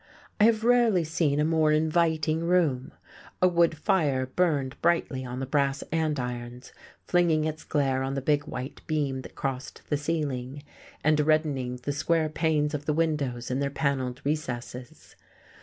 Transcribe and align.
I 0.39 0.45
have 0.45 0.63
rarely 0.63 1.03
seen 1.03 1.39
a 1.39 1.45
more 1.45 1.71
inviting 1.71 2.43
room. 2.45 2.91
A 3.39 3.47
wood 3.47 3.77
fire 3.77 4.25
burned 4.25 4.81
brightly 4.81 5.23
on 5.23 5.39
the 5.39 5.45
brass 5.45 5.83
andirons, 5.91 6.73
flinging 7.05 7.45
its 7.45 7.63
glare 7.63 8.01
on 8.01 8.15
the 8.15 8.21
big, 8.23 8.45
white 8.45 8.81
beam 8.87 9.21
that 9.21 9.35
crossed 9.35 9.83
the 9.91 9.97
ceiling, 9.97 10.63
and 11.03 11.19
reddening 11.19 11.75
the 11.83 11.91
square 11.93 12.29
panes 12.29 12.73
of 12.73 12.85
the 12.85 12.93
windows 12.93 13.51
in 13.51 13.59
their 13.59 13.69
panelled 13.69 14.21
recesses. 14.23 15.15